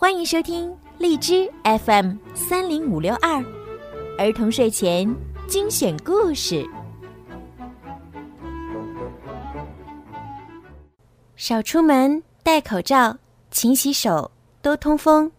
[0.00, 3.44] 欢迎收听荔枝 FM 三零五六二
[4.16, 5.12] 儿童睡前
[5.48, 6.64] 精选故事。
[11.34, 13.16] 少出门，戴口罩，
[13.50, 14.30] 勤洗手，
[14.62, 15.32] 多通风。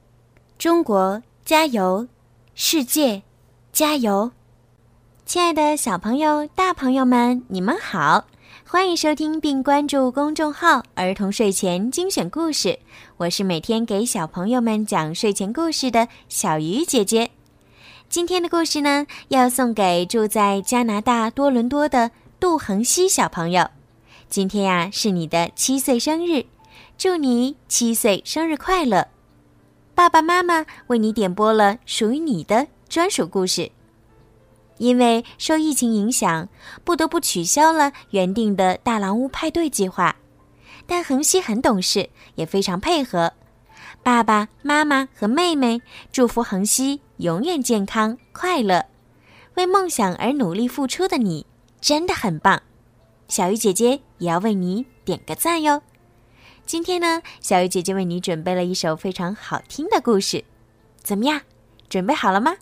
[0.57, 2.05] 中国加油，
[2.53, 3.23] 世界
[3.71, 4.29] 加油！
[5.25, 8.25] 亲爱的小朋友、大朋友们，你们好。
[8.71, 12.77] 欢迎收听并关注公众号“儿童睡前精选故事”，
[13.17, 17.31] 我是每天给小朋友们讲睡前故事的小鱼姐姐。
[18.09, 23.67] 今天的故事呢，要送给住在加拿大多伦多的杜恒熙小朋友。
[24.29, 26.45] 今天呀，是你的七岁生日，
[26.95, 29.07] 祝你七岁生日快乐！
[29.95, 33.71] 爸爸妈妈为你点播了属于你的专属故事。
[34.79, 36.49] 因为受疫情影响，
[36.83, 40.15] 不得不取消了原定的大狼屋派对计划，
[40.87, 43.33] 但恒熙很懂事，也非常配合。
[44.01, 48.85] 爸爸妈妈和妹妹祝福恒熙永远健康快乐。
[49.55, 51.45] 为梦想而努力付出的你
[51.81, 52.61] 真的很棒，
[53.27, 55.81] 小鱼姐姐也要为你点个赞哟。
[56.65, 60.45] 今天呢，小鱼姐姐为你准备了一首非常好听的故事，
[61.03, 61.41] 怎么样？
[61.89, 62.55] 准备好了吗？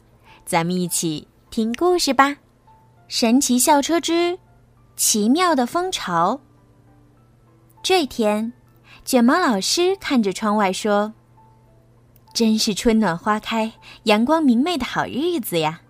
[0.43, 1.27] 咱们一起。
[1.49, 2.29] 听故事吧，
[3.07, 4.37] 《神奇校车之
[4.95, 6.35] 奇妙的蜂巢》。
[7.81, 8.53] 这天，
[9.03, 11.13] 卷毛老师看着窗外说
[12.31, 13.71] ：“真是春暖花开、
[14.03, 15.81] 阳光明媚的好日子呀！”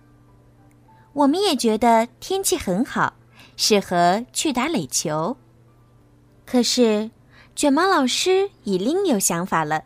[1.12, 3.14] 我们也觉得天气很好，
[3.56, 5.36] 适合去打垒球。
[6.46, 7.10] 可是，
[7.54, 9.82] 卷毛老师已另有想法了。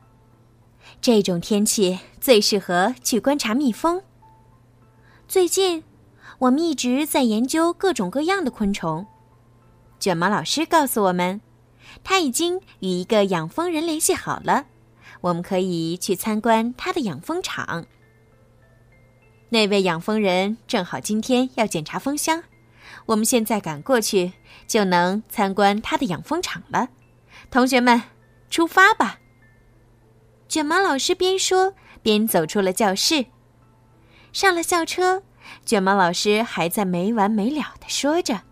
[1.00, 4.00] 这种天气最适合去观察蜜蜂。
[5.32, 5.82] 最近，
[6.40, 9.06] 我们一直在研究各种各样的昆虫。
[9.98, 11.40] 卷毛老师告诉我们，
[12.04, 14.66] 他已经与一个养蜂人联系好了，
[15.22, 17.86] 我们可以去参观他的养蜂场。
[19.48, 22.42] 那位养蜂人正好今天要检查蜂箱，
[23.06, 24.34] 我们现在赶过去
[24.66, 26.90] 就能参观他的养蜂场了。
[27.50, 28.02] 同学们，
[28.50, 29.20] 出发吧！
[30.46, 33.24] 卷毛老师边说边走出了教室。
[34.32, 35.22] 上了校车，
[35.64, 38.42] 卷毛老师还在没完没了的说着：“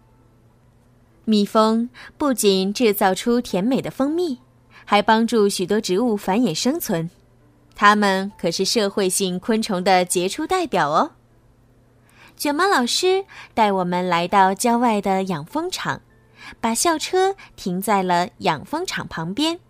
[1.25, 4.39] 蜜蜂不仅制造出甜美的蜂蜜，
[4.85, 7.11] 还帮助许多植物繁衍生存，
[7.75, 11.13] 它们可是社会性昆虫的杰出代表哦。”
[12.37, 16.01] 卷毛老师带我们来到郊外的养蜂场，
[16.59, 19.61] 把校车停在了养蜂场旁边。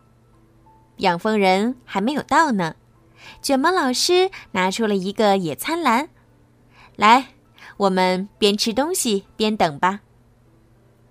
[0.98, 2.76] 养蜂人还没有到呢。
[3.42, 6.10] 卷毛老师拿出了一个野餐篮，
[7.00, 7.28] 来，
[7.78, 10.00] 我们边吃东西边等吧。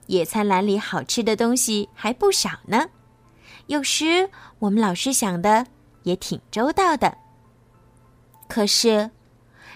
[0.05, 2.85] 野餐篮里好吃的东西还不少呢。
[3.65, 4.29] 有时
[4.59, 5.65] 我们老师想的
[6.03, 7.17] 也挺周到的。
[8.47, 9.09] 可是，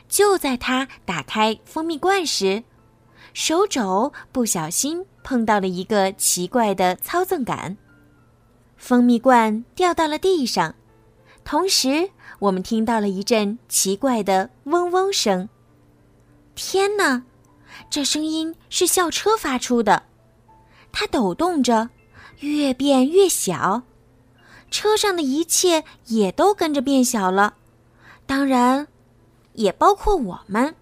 [0.08, 2.64] 就在他打开蜂蜜罐时，
[3.34, 7.76] 手肘不小心碰到了一个奇怪的操纵杆，
[8.78, 10.76] 蜂蜜罐掉到了地上。
[11.44, 15.50] 同时，我们听到了一阵奇怪的嗡嗡声。
[16.56, 17.24] 天哪，
[17.90, 20.04] 这声音是校车发出的，
[20.92, 21.90] 它抖动着，
[22.40, 23.84] 越变越小，
[24.70, 27.56] 车上的一切也都跟着变小了，
[28.26, 28.88] 当然，
[29.54, 30.76] 也包括我们。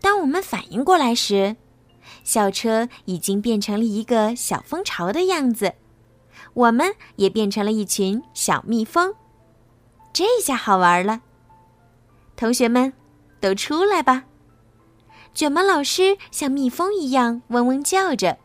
[0.00, 1.56] 当我们反应过来时，
[2.22, 5.72] 校车已经变成了一个小蜂巢的样子，
[6.52, 9.14] 我们也变成了一群小蜜蜂。
[10.12, 11.22] 这下好玩了，
[12.36, 12.92] 同学们，
[13.40, 14.24] 都出来吧！
[15.34, 18.38] 卷毛老师像蜜蜂一样嗡嗡叫着，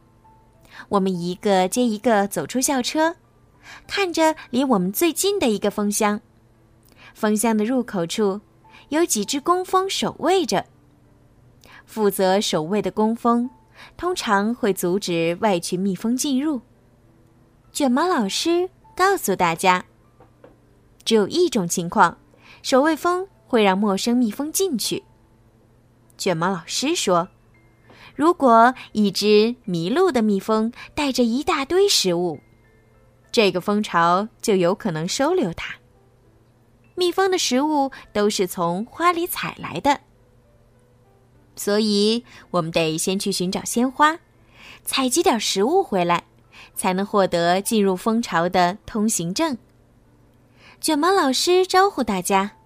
[0.90, 3.16] 我们一个接一个走出校车，
[3.88, 6.20] 看着离我们最近的一个蜂箱。
[7.14, 8.42] 蜂箱的入口处
[8.90, 10.66] 有几只工蜂守卫着。
[11.86, 13.50] 负责守卫的工蜂
[13.96, 16.62] 通常会阻止外群蜜蜂进入。
[17.72, 19.86] 卷毛老师告诉大家。
[21.06, 22.18] 只有一种情况，
[22.63, 25.04] 守卫蜂会让陌生蜜蜂进去。
[26.19, 27.30] 卷毛老师说
[28.13, 32.42] ：“如果一只迷路的蜜蜂带着一大堆食物，
[33.31, 35.75] 这个蜂巢就有可能收留它。
[36.95, 40.01] 蜜蜂的食物都是从花里采来的，
[41.56, 44.19] 所以我们得先去寻找鲜花，
[44.83, 46.25] 采集点食物回来，
[46.75, 49.57] 才能获得进入蜂巢的通行证。”
[50.81, 52.57] 卷毛老师招呼大家：“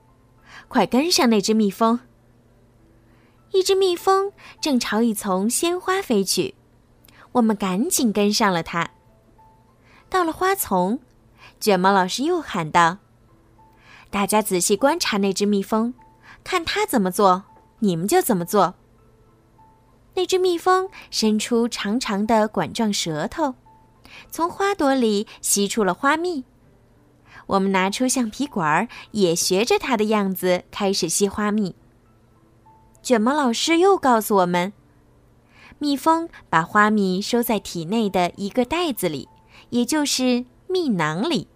[0.68, 2.00] 快跟上那只蜜蜂！”
[3.54, 6.56] 一只蜜蜂正朝一丛鲜花飞去，
[7.34, 8.90] 我们赶紧跟上了它。
[10.10, 11.00] 到了花丛，
[11.60, 12.98] 卷毛老师又喊道
[14.10, 15.94] ：“大家仔细观察那只蜜蜂，
[16.44, 17.44] 看它怎么做，
[17.80, 18.74] 你们就怎么做。
[20.16, 23.54] 那只蜜蜂伸出长长的管状舌头，
[24.32, 26.44] 从花朵里吸出了花蜜。
[27.46, 31.76] 我们拿出橡皮管，也学着它的样子开始吸花蜜。
[33.04, 34.72] 卷毛老师又告诉我们，
[35.78, 39.28] 蜜蜂把花蜜收在体内的一个袋子里，
[39.72, 41.50] 也就是蜜囊里。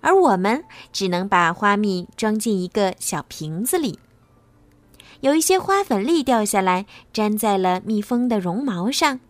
[0.00, 3.98] 而我们只能把花蜜装进一个小瓶子里。
[5.20, 9.20] 有一些花粉粒掉下来，粘在了蜜蜂的绒毛上，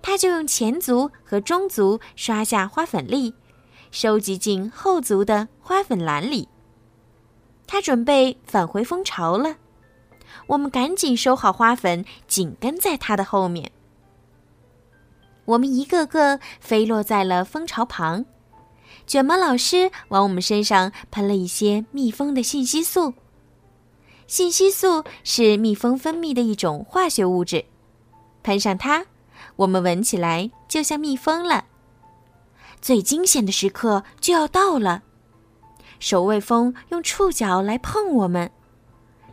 [0.00, 3.34] 它就用前足和中足刷下花粉粒，
[3.90, 6.48] 收集进后足的花粉篮里。
[7.66, 9.56] 它准备返回蜂巢了，
[10.50, 13.70] 我们赶紧收好花粉，紧跟在它的后面。
[15.44, 18.24] 我们一个个飞落在了蜂巢旁。
[19.06, 23.14] 卷毛老师往我们身上喷了一些蜜蜂的信息素。
[24.26, 27.64] 信息素是蜜蜂分泌的一种化学物质，
[28.42, 29.06] 喷上它，
[29.54, 31.66] 我们闻起来就像蜜蜂了。
[32.80, 35.02] 最惊险的时刻就要到了，
[36.00, 38.50] 守卫蜂用触角来碰我们，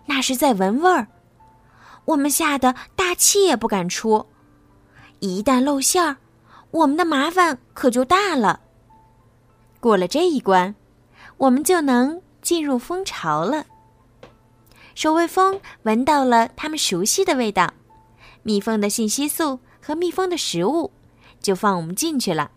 [0.08, 1.08] 那是在闻味儿。
[2.06, 4.26] 我们吓得大气也不敢出，
[5.20, 6.18] 一旦露馅儿，
[6.72, 8.62] 我们的麻烦可就大了。
[9.80, 10.74] 过了这一关，
[11.38, 13.66] 我们就能进入蜂巢了。
[14.96, 17.72] 守卫蜂闻到了他们熟悉的味道，
[18.42, 20.92] 蜜蜂的信息素和蜜蜂的食物，
[21.40, 22.50] 就放我们进去了。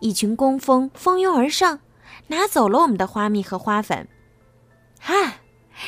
[0.00, 1.80] 一群工蜂蜂拥而上，
[2.28, 4.06] 拿走了我们的花蜜和花粉。
[5.00, 5.14] 哈，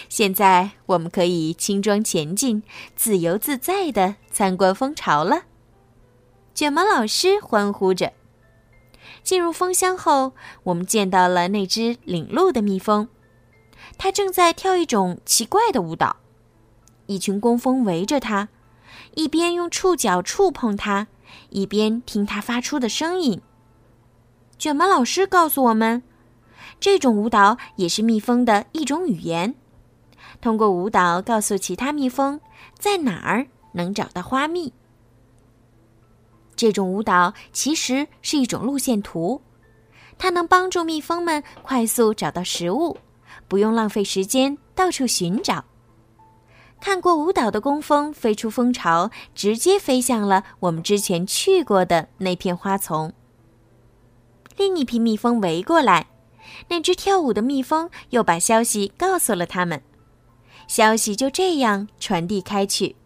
[0.09, 2.63] 现在我们可以轻装前进，
[2.95, 5.43] 自由自在的参观蜂巢了。
[6.55, 8.13] 卷毛老师欢呼着。
[9.23, 10.33] 进入蜂箱后，
[10.65, 13.09] 我们见到了那只领路的蜜蜂，
[13.99, 16.17] 它正在跳一种奇怪的舞蹈。
[17.07, 18.49] 一群工蜂围着它，
[19.15, 21.09] 一边用触角触碰它，
[21.49, 23.41] 一边听它发出的声音。
[24.59, 26.03] 卷毛老师告诉我们，
[26.79, 29.55] 这种舞蹈也是蜜蜂的一种语言，
[30.41, 32.41] 通过舞蹈告诉其他蜜蜂
[32.79, 34.73] 在哪儿能找到花蜜。
[36.57, 39.41] 这种舞蹈其实是一种路线图，
[40.19, 42.99] 它能帮助蜜蜂们快速找到食物，
[43.49, 45.65] 不用浪费时间到处寻找。
[46.81, 53.13] 看过舞蹈的工蜂飞出蜂巢，直接飞向了我们之前去过的那片花丛。
[54.57, 56.09] 另一批蜜蜂围过来，
[56.69, 59.83] 那只跳舞的蜜蜂又把消息告诉了他们，
[60.67, 62.97] 消息就这样传递开去。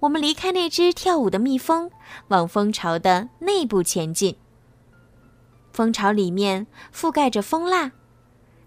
[0.00, 1.90] 我们离开那只跳舞的蜜蜂，
[2.28, 4.36] 往蜂巢的内部前进。
[5.72, 7.92] 蜂巢里面覆盖着蜂蜡，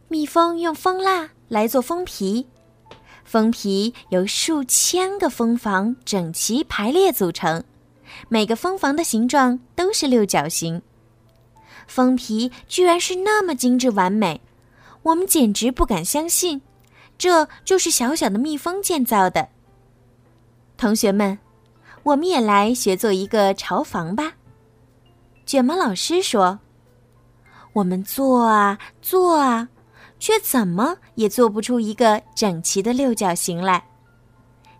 [0.07, 2.47] 蜜蜂用蜂蜡来做蜂皮，
[3.23, 7.63] 蜂皮由数千个蜂房整齐排列组成，
[8.29, 10.81] 每个蜂房的形状都是六角形。
[11.87, 14.41] 蜂皮居然是那么精致完美，
[15.03, 16.61] 我们简直不敢相信，
[17.17, 19.49] 这就是小小的蜜蜂建造的。
[20.77, 21.39] 同学们，
[22.03, 24.33] 我们也来学做一个巢房吧。
[25.45, 26.59] 卷毛老师说
[27.73, 29.69] ：“我们做啊做啊，
[30.19, 33.87] 却怎么也做不出一个整齐的六角形来。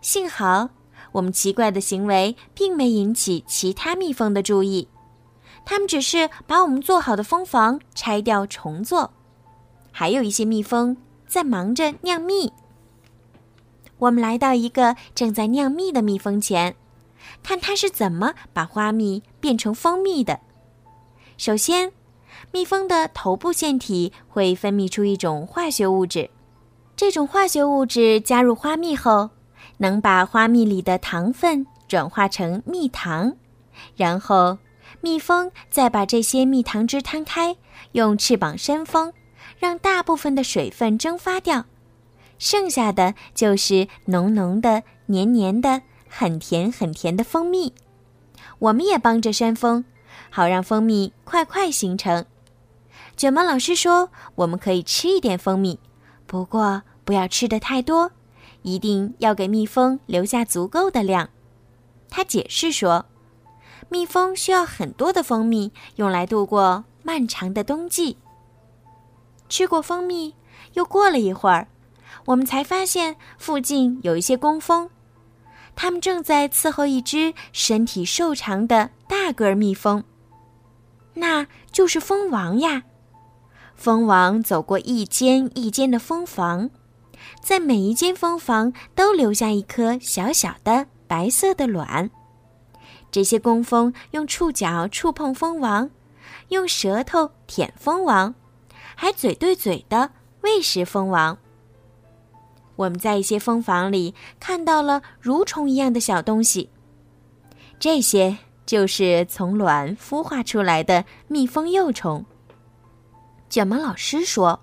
[0.01, 0.69] 幸好，
[1.11, 4.87] 我们奇怪的行为并没引起其他蜜蜂的注意，
[5.65, 9.11] 他们只是把我们做好的蜂房拆掉重做。
[9.91, 10.95] 还有一些蜜蜂
[11.27, 12.51] 在忙着酿蜜。”
[13.99, 16.75] 我们来到一个正在酿蜜的蜜蜂前，
[17.41, 20.39] 看它是怎么把花蜜变成蜂蜜的。
[21.35, 21.91] 首先，
[22.51, 26.29] 蜜蜂的头部腺体会分泌出一种化学物质，
[26.95, 29.31] 这种化学物质加入花蜜后，
[29.77, 33.35] 能把花蜜里的糖分转化成蜜糖，
[33.95, 34.59] 然后
[35.01, 37.55] 蜜蜂再把这些蜜糖汁摊开，
[37.93, 39.11] 用翅膀扇风，
[39.57, 41.65] 让大部分的水分蒸发掉。
[42.39, 47.73] 剩下的就是浓浓的、黏黏的、很甜很甜的蜂蜜。
[48.59, 49.85] 我们也帮着扇风，
[50.29, 52.25] 好让蜂蜜快快形成。
[53.15, 55.79] 卷毛老师说，我们可以吃一点蜂蜜，
[56.27, 58.11] 不过不要吃的太多，
[58.61, 61.29] 一定要给蜜蜂留下足够的量。
[62.09, 63.05] 他解释说，
[63.89, 68.17] 蜜蜂需要很多的蜂蜜，用来度过漫长的冬季。
[69.49, 70.35] 吃过蜂蜜，
[70.73, 71.67] 又过了一会儿。
[72.25, 74.89] 我们才发现附近有一些工蜂，
[75.75, 80.03] 它们正在伺候一只身体瘦长的大个儿蜜蜂。
[81.13, 82.83] 那就是蜂王呀！
[83.75, 86.69] 蜂王走过一间一间的蜂房，
[87.41, 92.09] 在每一间蜂房都留下一颗小小的白色的卵。
[93.09, 95.89] 这些工蜂用触角触碰蜂王，
[96.49, 98.35] 用舌头舔蜂王，
[98.99, 100.09] 还嘴对嘴的
[100.41, 101.37] 喂食蜂王。
[102.75, 106.71] 我们在一些蜂房里看到了蠕虫一样的小东西，
[107.79, 112.25] 这些就是从卵孵化出来的蜜蜂幼虫。
[113.49, 114.61] 卷毛老师说：“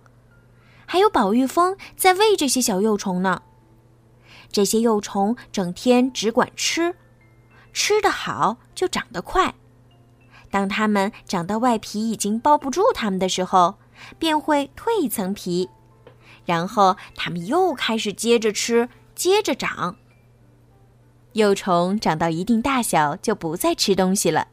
[0.84, 3.40] 还有宝玉蜂在喂这些小幼虫呢。
[4.50, 6.96] 这些幼虫整天只管吃，
[7.72, 9.54] 吃得好就长得快。
[10.50, 13.76] 当它们长到外皮已经包不住它们的时候，
[14.18, 15.68] 便会蜕一层皮。”
[16.44, 19.96] 然后它们又开始接着吃，接着长。
[21.32, 24.46] 幼虫长到一定大小就不再吃东西了。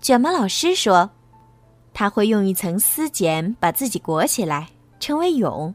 [0.00, 1.10] 卷毛老师说，
[1.94, 4.68] 他会用一层丝茧把自己裹起来，
[5.00, 5.72] 成为蛹，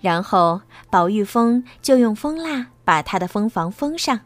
[0.00, 4.20] 然后宝玉蜂就用蜂蜡把它的蜂房封上，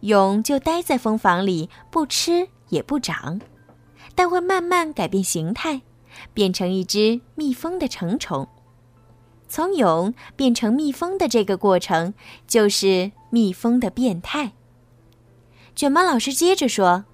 [0.00, 3.38] 蛹就待在蜂房里不吃也不长，
[4.14, 5.82] 但会慢慢改变形态，
[6.32, 8.48] 变成一只蜜蜂的成虫。
[9.48, 12.14] 从蛹变成蜜蜂的这个过程，
[12.46, 14.52] 就是蜜蜂的变态。
[15.74, 17.04] 卷毛老师接着说：“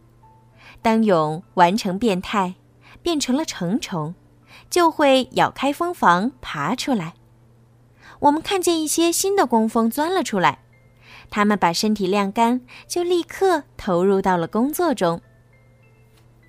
[0.82, 2.56] 当蛹完成变态，
[3.02, 4.14] 变成了成虫，
[4.68, 7.14] 就会咬开蜂房爬出来。
[8.20, 10.58] 我们看见一些新的工蜂钻了出来，
[11.30, 15.20] 它们把身体晾干，就立刻投入到了工作中。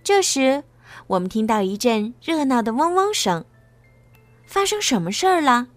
[0.04, 0.64] 这时，
[1.06, 3.46] 我们听到一阵热闹的嗡嗡声。
[4.46, 5.68] 发生什么事儿了？”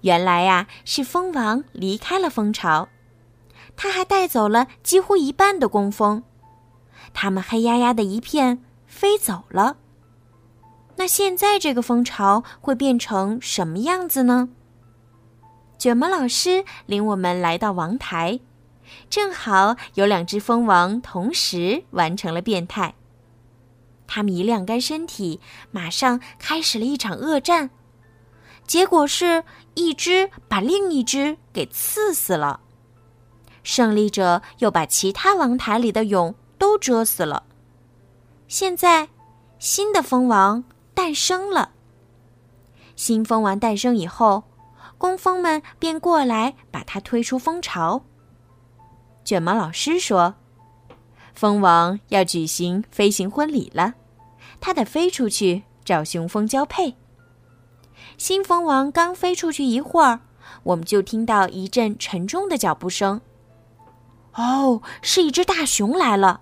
[0.00, 2.88] 原来呀，是蜂王离开了蜂巢，
[3.76, 6.22] 他还带走了几乎一半的工蜂，
[7.12, 9.76] 它们黑压压的一片飞走了。
[10.96, 14.48] 那现在这个蜂巢会变成什么样子呢？
[15.76, 18.40] 卷毛老师领我们来到王台，
[19.10, 22.94] 正好有两只蜂王同时完成了变态，
[24.06, 27.70] 他们一晾干身体，马上开始了一场恶战。
[28.66, 29.44] 结果是
[29.74, 32.60] 一只把另一只给刺死了，
[33.62, 37.44] 胜利者又把其他王台里的蛹都蛰死了。
[38.48, 39.08] 现在，
[39.58, 41.70] 新的蜂王诞生了。
[42.96, 44.44] 新蜂王诞生以后，
[44.98, 48.02] 工蜂们便过来把它推出蜂巢。
[49.24, 50.36] 卷毛老师说
[51.36, 53.92] ：“蜂王要举行飞行婚礼了，
[54.58, 56.96] 它得飞出去找雄蜂交配。”
[58.16, 60.20] 新蜂王刚飞出去一会儿，
[60.62, 63.20] 我们就听到一阵沉重的脚步声。
[64.32, 66.40] 哦，是一只大熊来了，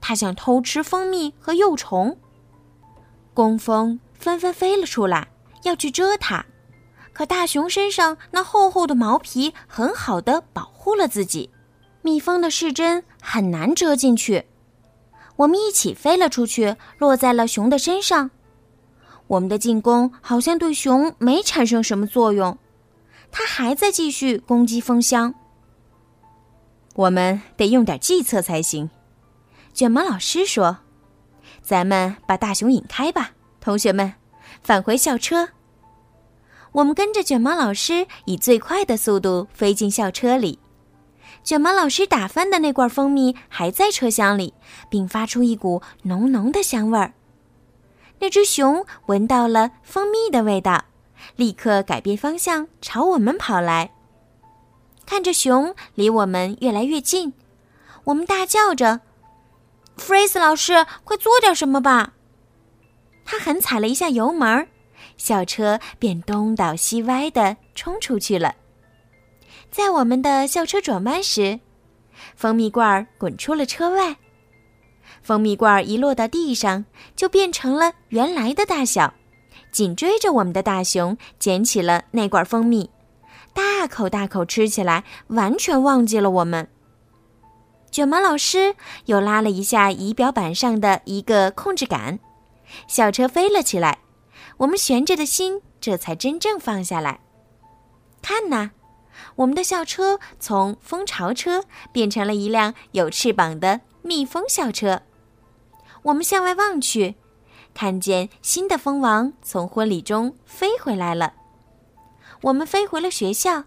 [0.00, 2.18] 它想偷吃蜂蜜和幼虫。
[3.34, 5.28] 工蜂纷纷飞了出来，
[5.64, 6.46] 要去蛰它，
[7.12, 11.50] 可大熊身上那厚厚的毛皮很好的保护了自己，
[12.02, 14.46] 蜜蜂的视针很难蛰进去。
[15.36, 18.30] 我们一起飞了出去，落在了熊的身上。
[19.26, 22.58] 我们的进攻好像对熊没产生什么作用，
[23.30, 25.34] 它还在继续攻击蜂箱。
[26.94, 28.90] 我们得用点计策才行。
[29.72, 30.78] 卷毛老师说
[31.62, 33.30] ：“咱们把大熊引开吧，
[33.60, 34.14] 同学们，
[34.62, 35.50] 返回校车。”
[36.72, 40.58] 我们跟着卷毛老师以最快的速度飞进校车里。
[41.42, 44.54] 卷毛老师打翻的那罐蜂蜜还在车厢里，
[44.88, 47.12] 并发出一股浓浓的香味儿。
[48.18, 50.84] 那只熊闻到了蜂蜜的味道，
[51.36, 53.90] 立刻改变方向朝我们跑来。
[55.06, 57.32] 看着熊离我们越来越近，
[58.04, 59.00] 我们大叫着
[59.96, 62.12] ：“弗瑞斯老师，快做点什么吧！”
[63.24, 64.68] 他狠踩了一下油门，
[65.16, 68.54] 校车便东倒西歪地冲出去了。
[69.70, 71.60] 在我们的校车转弯时，
[72.34, 74.16] 蜂蜜罐儿滚出了车外。
[75.22, 76.84] 蜂蜜罐儿一落到地上，
[77.14, 79.14] 就变成了原来的大小。
[79.70, 82.90] 紧追着我们的大熊捡起了那罐蜂蜜，
[83.54, 86.68] 大口大口吃起来，完全忘记了我们。
[87.92, 88.74] 卷毛老师
[89.06, 92.18] 又拉了一下仪表板上的一个控制杆，
[92.88, 93.98] 校车飞了起来，
[94.58, 97.20] 我们悬着的心这才真正放下来。
[98.20, 98.72] 看呐，
[99.36, 105.02] 我们的校车从蜂巢车变成了一辆有翅膀的蜜蜂校车。
[106.02, 107.16] 我们向外望去，
[107.74, 111.34] 看见新的蜂王从婚礼中飞回来了。
[112.42, 113.64] 我们飞回了学校。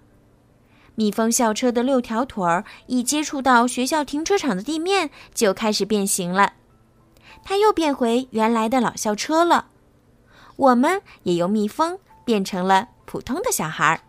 [0.95, 6.53] 蜜蜂校车的六条腿儿一接触到学校停车场的地面，就开始变形了。
[7.43, 9.67] 它又变回原来的老校车了。
[10.55, 14.01] 我们也由蜜蜂变成了普通的小孩儿。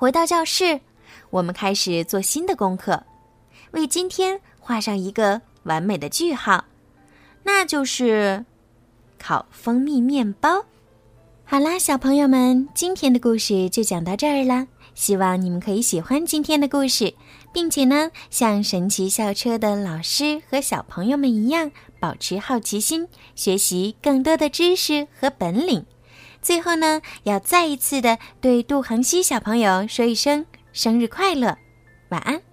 [0.00, 0.80] 回到教室，
[1.28, 3.02] 我们开始做新的功课，
[3.72, 6.64] 为今天画上一个完美的句号，
[7.42, 8.46] 那就是
[9.18, 10.64] 烤蜂蜜面包。
[11.44, 14.66] 好啦，小朋友们，今天的故事就讲到这儿了。
[14.94, 17.12] 希望你们可以喜欢今天的故事，
[17.52, 25.84] 并且呢，像神奇校车的老师和小朋友们一样，保持好奇心，学习更多的知识和本领。
[26.42, 31.58] 最后呢，要再一次的对杜恒熙小朋友说一声生日快乐，
[32.08, 32.49] 晚安。